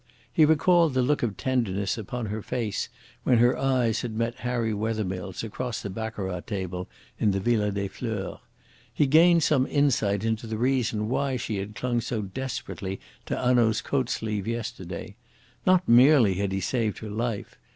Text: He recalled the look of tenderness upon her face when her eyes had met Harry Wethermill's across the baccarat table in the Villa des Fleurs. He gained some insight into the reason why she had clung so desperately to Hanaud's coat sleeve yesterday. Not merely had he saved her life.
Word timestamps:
He 0.33 0.45
recalled 0.45 0.95
the 0.95 1.03
look 1.03 1.21
of 1.21 1.37
tenderness 1.37 1.95
upon 1.95 2.25
her 2.25 2.41
face 2.41 2.89
when 3.21 3.37
her 3.37 3.55
eyes 3.55 4.01
had 4.01 4.15
met 4.15 4.37
Harry 4.39 4.73
Wethermill's 4.73 5.43
across 5.43 5.79
the 5.79 5.91
baccarat 5.91 6.39
table 6.47 6.89
in 7.19 7.29
the 7.29 7.39
Villa 7.39 7.71
des 7.71 7.87
Fleurs. 7.87 8.39
He 8.91 9.05
gained 9.05 9.43
some 9.43 9.67
insight 9.67 10.23
into 10.25 10.47
the 10.47 10.57
reason 10.57 11.07
why 11.07 11.37
she 11.37 11.57
had 11.57 11.75
clung 11.75 12.01
so 12.01 12.23
desperately 12.23 12.99
to 13.27 13.37
Hanaud's 13.37 13.83
coat 13.83 14.09
sleeve 14.09 14.47
yesterday. 14.47 15.17
Not 15.67 15.87
merely 15.87 16.33
had 16.33 16.51
he 16.51 16.61
saved 16.61 16.97
her 16.97 17.09
life. 17.11 17.59